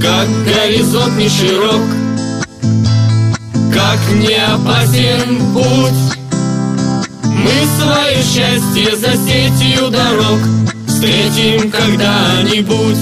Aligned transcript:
Как 0.00 0.28
горизонт 0.44 1.16
не 1.16 1.28
широк 1.28 1.82
Как 3.72 3.98
не 4.14 4.34
опасен 4.34 5.52
путь. 5.52 6.18
Мы 7.22 7.52
свое 7.78 8.22
счастье 8.22 8.96
за 8.96 9.12
сетью 9.16 9.90
дорог 9.90 10.40
Встретим 10.86 11.70
когда-нибудь. 11.70 12.98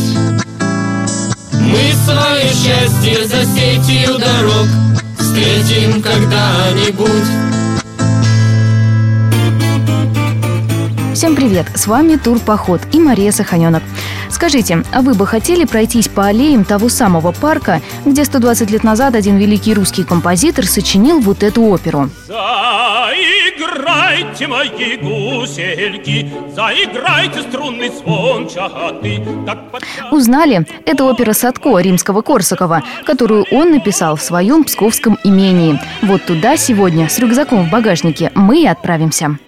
Мы 1.52 1.92
свое 2.04 2.48
счастье 2.48 3.26
за 3.26 3.44
сетью 3.44 4.18
дорог 4.18 4.68
Встретим 5.18 6.02
когда-нибудь 6.02 7.65
привет! 11.46 11.66
С 11.76 11.86
вами 11.86 12.16
Турпоход 12.16 12.80
и 12.90 12.98
Мария 12.98 13.30
Саханенок. 13.30 13.84
Скажите, 14.30 14.82
а 14.92 15.00
вы 15.00 15.14
бы 15.14 15.28
хотели 15.28 15.64
пройтись 15.64 16.08
по 16.08 16.26
аллеям 16.26 16.64
того 16.64 16.88
самого 16.88 17.30
парка, 17.30 17.80
где 18.04 18.24
120 18.24 18.68
лет 18.72 18.82
назад 18.82 19.14
один 19.14 19.38
великий 19.38 19.72
русский 19.72 20.02
композитор 20.02 20.66
сочинил 20.66 21.20
вот 21.20 21.44
эту 21.44 21.62
оперу? 21.62 22.10
Заиграйте, 22.26 24.48
мои 24.48 24.96
гусельки, 24.96 26.32
заиграйте 26.52 27.42
струнный 27.42 27.90
звон 27.90 28.48
чахоты. 28.48 29.22
Узнали? 30.10 30.66
Это 30.84 31.04
опера 31.04 31.32
Садко 31.32 31.78
римского 31.78 32.22
Корсакова, 32.22 32.82
которую 33.04 33.46
он 33.52 33.70
написал 33.70 34.16
в 34.16 34.22
своем 34.22 34.64
псковском 34.64 35.16
имении. 35.22 35.78
Вот 36.02 36.26
туда 36.26 36.56
сегодня 36.56 37.08
с 37.08 37.20
рюкзаком 37.20 37.68
в 37.68 37.70
багажнике 37.70 38.32
мы 38.34 38.62
и 38.62 38.66
отправимся. 38.66 39.38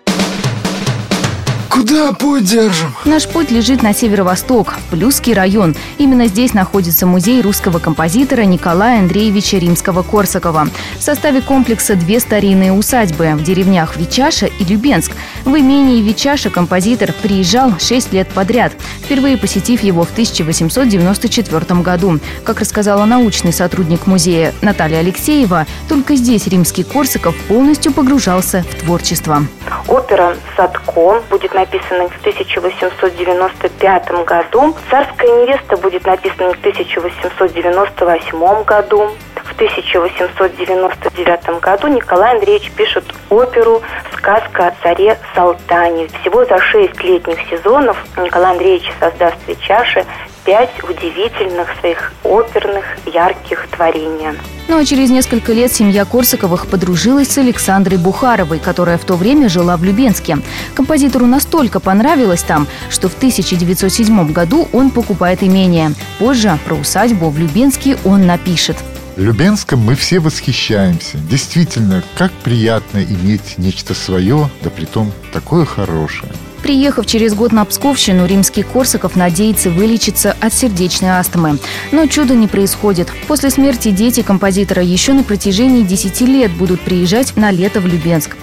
Куда 1.79 2.13
путь 2.13 2.43
держим? 2.43 2.93
Наш 3.05 3.29
путь 3.29 3.53
лежит 3.53 3.85
на 3.85 3.95
северо-восток, 3.95 4.73
в 4.73 4.91
Плюский 4.91 5.33
район. 5.33 5.77
Именно 5.99 6.27
здесь 6.27 6.53
находится 6.53 7.07
музей 7.07 7.41
русского 7.41 7.79
композитора 7.79 8.43
Николая 8.43 8.99
Андреевича 8.99 9.59
Римского-Корсакова. 9.59 10.70
В 10.98 11.03
составе 11.03 11.41
комплекса 11.41 11.95
две 11.95 12.19
старинные 12.19 12.73
усадьбы 12.73 13.31
в 13.37 13.45
деревнях 13.45 13.97
Вичаша 13.97 14.47
и 14.47 14.65
Любенск. 14.65 15.12
В 15.49 15.59
имении 15.59 16.01
Вичаша 16.03 16.51
композитор 16.51 17.15
приезжал 17.23 17.73
6 17.79 18.13
лет 18.13 18.29
подряд, 18.29 18.75
впервые 19.03 19.39
посетив 19.39 19.83
его 19.83 20.05
в 20.05 20.13
1894 20.13 21.81
году. 21.81 22.21
Как 22.45 22.61
рассказала 22.61 23.07
научный 23.07 23.55
сотрудник 23.55 24.07
музея 24.07 24.53
Наталья 24.61 24.99
Алексеева, 24.99 25.65
только 25.89 26.17
здесь 26.17 26.47
римский 26.49 26.83
Корсаков 26.83 27.35
полностью 27.49 27.95
погружался 27.95 28.63
в 28.71 28.75
творчество. 28.75 29.45
Опера 29.89 30.37
«Садко» 30.55 31.23
будет 31.31 31.55
написана 31.55 32.11
в 32.11 32.21
1895 32.21 34.25
году. 34.27 34.77
«Царская 34.91 35.31
невеста» 35.31 35.79
будет 35.79 36.05
написана 36.05 36.53
в 36.53 36.59
1898 36.59 38.65
году. 38.65 39.13
В 39.35 39.55
1899 39.55 41.61
году 41.63 41.89
Николай 41.89 42.35
Андреевич 42.35 42.71
пишет 42.73 43.05
оперу 43.31 43.81
«Сказка 44.19 44.69
о 44.69 44.74
царе 44.83 45.16
Салтане». 45.34 46.08
Всего 46.20 46.44
за 46.44 46.58
шесть 46.58 47.02
летних 47.02 47.38
сезонов 47.48 47.97
Николай 48.16 48.52
Андреевич 48.52 48.92
создаст 49.00 49.36
в 49.47 49.61
Чаши 49.61 50.05
пять 50.44 50.70
удивительных 50.83 51.69
своих 51.80 52.12
оперных 52.24 52.84
ярких 53.06 53.69
творений. 53.69 54.39
Ну 54.66 54.78
а 54.78 54.84
через 54.84 55.11
несколько 55.11 55.52
лет 55.52 55.72
семья 55.72 56.05
Корсаковых 56.05 56.66
подружилась 56.66 57.28
с 57.28 57.39
Александрой 57.39 57.98
Бухаровой, 57.98 58.58
которая 58.58 58.98
в 58.98 59.05
то 59.05 59.14
время 59.14 59.48
жила 59.48 59.77
в 59.77 59.84
Любенске. 59.84 60.39
Композитору 60.74 61.27
настолько 61.27 61.80
понравилось 61.80 62.42
там, 62.42 62.66
что 62.91 63.08
в 63.08 63.14
1907 63.16 64.33
году 64.33 64.69
он 64.72 64.91
покупает 64.91 65.42
имение. 65.42 65.92
Позже 66.19 66.58
про 66.66 66.74
усадьбу 66.74 67.30
в 67.30 67.39
Любенске 67.39 67.96
он 68.05 68.27
напишет. 68.27 68.77
Любенском 69.19 69.80
мы 69.80 69.97
все 69.97 70.20
восхищаемся. 70.20 71.19
Действительно, 71.19 72.05
как 72.16 72.30
приятно 72.30 72.98
иметь 72.98 73.58
нечто 73.58 73.92
свое, 73.92 74.48
да 74.62 74.70
притом 74.70 75.11
такое 75.33 75.64
хорошее. 75.64 76.30
Приехав 76.62 77.05
через 77.05 77.34
год 77.34 77.51
на 77.51 77.64
Псковщину, 77.64 78.27
римский 78.27 78.62
Корсаков 78.62 79.17
надеется 79.17 79.70
вылечиться 79.70 80.36
от 80.40 80.55
сердечной 80.55 81.11
астмы. 81.11 81.58
Но 81.90 82.07
чудо 82.07 82.36
не 82.36 82.46
происходит. 82.46 83.08
После 83.27 83.51
смерти 83.51 83.90
дети 83.90 84.23
композитора 84.23 84.84
еще 84.84 85.14
на 85.14 85.24
протяжении 85.24 85.83
10 85.83 86.20
лет 86.20 86.52
будут 86.52 86.80
приезжать 86.80 87.36
на 87.36 87.51
лето 87.51 87.80
в 87.80 87.86
Любенск. 87.89 88.36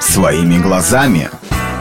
Своими 0.00 0.58
глазами 0.58 1.30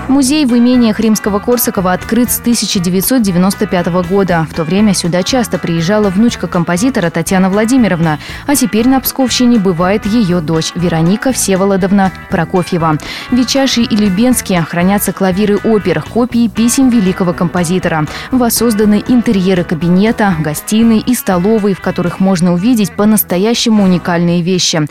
Музей 0.08 0.46
в 0.46 0.58
имениях 0.58 1.02
Римского 1.02 1.40
Корсакова 1.40 1.92
открыт 1.92 2.32
с 2.32 2.40
1995 2.40 3.88
года. 4.08 4.48
В 4.50 4.54
то 4.54 4.64
время 4.64 4.94
сюда 4.94 5.22
часто 5.22 5.58
приезжала 5.58 6.10
внучка 6.10 6.48
композитора 6.48 7.10
Татьяна 7.10 7.50
Владимировна, 7.50 8.18
а 8.46 8.56
теперь 8.56 8.88
на 8.88 9.02
Псковщине 9.02 9.60
бывает 9.60 10.06
ее 10.06 10.40
дочь 10.40 10.72
Вероника 10.76 11.34
Всеволодовна 11.34 12.14
Прокофьева. 12.30 12.98
В 13.30 13.36
Вичаши 13.36 13.82
и 13.82 13.96
Любенске 13.98 14.62
хранятся 14.62 15.12
клавиры 15.12 15.58
опер, 15.58 16.02
копии 16.02 16.48
писем 16.48 16.90
великого 16.90 17.34
композитора. 17.34 18.06
Воссозданы 18.32 19.04
интерьеры 19.08 19.66
кабинета, 19.66 20.36
гостиной 20.40 21.00
и 21.00 21.16
столовой, 21.16 21.74
в 21.74 21.82
которых 21.82 22.22
можно 22.22 22.54
увидеть 22.54 22.94
по-настоящему 22.94 23.84
уникальные 23.84 24.42
вещи. 24.42 24.88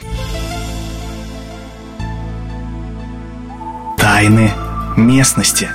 Тайны 3.97 4.53
местности. 4.97 5.71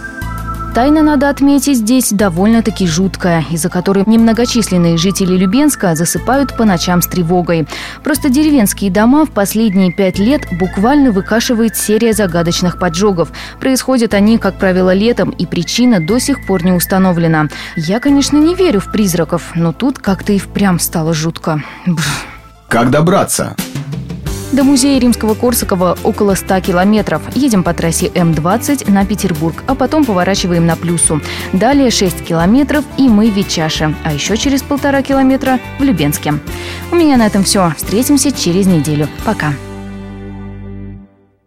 Тайна, 0.74 1.02
надо 1.02 1.30
отметить, 1.30 1.80
здесь 1.80 2.12
довольно-таки 2.12 2.88
жуткая, 2.88 3.44
из-за 3.52 3.68
которой 3.68 4.06
немногочисленные 4.08 4.96
жители 4.98 5.36
Любенска 5.36 5.96
засыпают 5.96 6.56
по 6.56 6.64
ночам 6.64 7.02
с 7.02 7.08
тревогой. 7.08 7.68
Просто 8.06 8.30
деревенские 8.30 8.90
дома 8.90 9.26
в 9.26 9.32
последние 9.32 9.92
пять 9.92 10.18
лет 10.18 10.48
буквально 10.58 11.12
выкашивает 11.12 11.76
серия 11.76 12.14
загадочных 12.14 12.80
поджогов. 12.80 13.34
Происходят 13.60 14.14
они, 14.14 14.38
как 14.38 14.58
правило, 14.60 14.94
летом, 14.94 15.32
и 15.32 15.46
причина 15.46 16.00
до 16.00 16.20
сих 16.20 16.46
пор 16.46 16.64
не 16.64 16.72
установлена. 16.72 17.50
Я, 17.76 18.00
конечно, 18.00 18.38
не 18.38 18.56
верю 18.56 18.80
в 18.80 18.94
призраков, 18.94 19.52
но 19.56 19.74
тут 19.74 20.00
как-то 20.00 20.32
и 20.32 20.40
впрямь 20.40 20.80
стало 20.80 21.14
жутко. 21.14 21.62
Бррр. 21.86 22.06
Как 22.70 22.92
добраться? 22.92 23.58
До 24.52 24.66
музея 24.66 25.00
Римского 25.00 25.34
Корсакова 25.34 25.98
около 26.04 26.36
100 26.36 26.60
километров. 26.60 27.22
Едем 27.36 27.64
по 27.64 27.74
трассе 27.74 28.12
М-20 28.14 28.92
на 28.92 29.06
Петербург, 29.06 29.64
а 29.66 29.76
потом 29.76 30.04
поворачиваем 30.04 30.66
на 30.66 30.76
Плюсу. 30.76 31.22
Далее 31.54 31.90
6 31.90 32.26
километров 32.26 32.84
и 32.98 33.08
мы 33.08 33.32
в 33.32 33.34
Вичаше, 33.34 33.96
а 34.04 34.12
еще 34.12 34.36
через 34.36 34.62
полтора 34.62 35.02
километра 35.04 35.60
в 35.80 35.84
Любенске. 35.84 36.34
У 36.92 36.96
меня 36.96 37.16
на 37.16 37.28
этом 37.28 37.46
все. 37.46 37.72
Встретимся 37.78 38.32
через 38.34 38.68
неделю. 38.68 39.08
Пока. 39.24 39.54